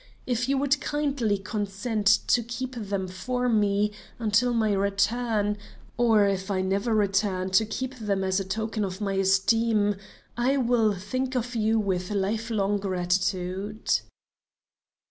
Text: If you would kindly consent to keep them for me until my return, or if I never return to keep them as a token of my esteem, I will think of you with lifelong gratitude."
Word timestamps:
If 0.25 0.49
you 0.49 0.57
would 0.57 0.81
kindly 0.81 1.37
consent 1.37 2.07
to 2.25 2.41
keep 2.41 2.73
them 2.73 3.07
for 3.07 3.47
me 3.47 3.91
until 4.17 4.51
my 4.51 4.73
return, 4.73 5.57
or 5.95 6.25
if 6.25 6.49
I 6.49 6.61
never 6.61 6.95
return 6.95 7.51
to 7.51 7.65
keep 7.67 7.93
them 7.99 8.23
as 8.23 8.39
a 8.39 8.43
token 8.43 8.83
of 8.83 8.99
my 8.99 9.13
esteem, 9.13 9.95
I 10.35 10.57
will 10.57 10.95
think 10.95 11.35
of 11.35 11.53
you 11.53 11.77
with 11.79 12.09
lifelong 12.09 12.79
gratitude." 12.79 13.99